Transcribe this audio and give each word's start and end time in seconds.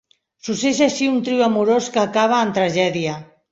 Sorgeix 0.45 0.79
així 0.85 1.09
un 1.09 1.19
trio 1.27 1.45
amorós 1.49 1.91
que 1.99 2.03
acaba 2.07 2.43
en 2.49 2.57
tragèdia. 2.59 3.17